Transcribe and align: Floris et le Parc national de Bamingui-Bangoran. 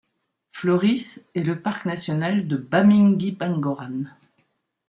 Floris 0.51 1.27
et 1.35 1.43
le 1.43 1.61
Parc 1.61 1.85
national 1.85 2.47
de 2.47 2.57
Bamingui-Bangoran. 2.57 4.05